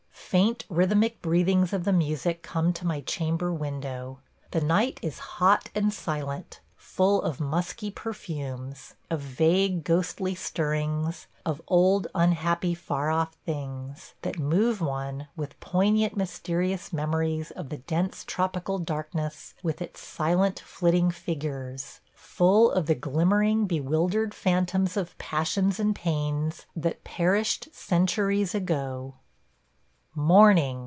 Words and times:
Faint 0.31 0.63
rhythmic 0.69 1.21
breathings 1.21 1.73
of 1.73 1.83
the 1.83 1.91
music 1.91 2.41
come 2.41 2.71
to 2.71 2.87
my 2.87 3.01
chamber 3.01 3.51
window. 3.53 4.19
The 4.51 4.61
night 4.61 4.97
is 5.01 5.19
hot 5.19 5.69
and 5.75 5.93
silent– 5.93 6.61
full 6.77 7.21
of 7.21 7.41
musky 7.41 7.91
perfumes, 7.91 8.95
of 9.09 9.19
vague 9.19 9.83
ghostly 9.83 10.33
stirrings, 10.33 11.27
of 11.45 11.61
"old 11.67 12.07
unhappy 12.15 12.73
far 12.73 13.11
off 13.11 13.33
things," 13.45 14.13
that 14.21 14.39
move 14.39 14.79
one 14.79 15.27
with 15.35 15.59
poignant 15.59 16.15
mysterious 16.15 16.93
memories 16.93 17.51
of 17.51 17.67
the 17.67 17.79
dense 17.79 18.23
tropical 18.23 18.79
darkness, 18.79 19.53
with 19.61 19.81
its 19.81 19.99
silent, 19.99 20.61
flitting 20.61 21.11
figures– 21.11 21.99
full 22.13 22.71
of 22.71 22.85
the 22.85 22.95
glimmering, 22.95 23.67
bewildered 23.67 24.33
phantoms 24.33 24.95
of 24.95 25.17
passions 25.17 25.77
and 25.77 25.93
pains 25.93 26.67
that 26.73 27.03
perished 27.03 27.67
centuries 27.73 28.55
ago.... 28.55 29.15
Morning! 30.13 30.77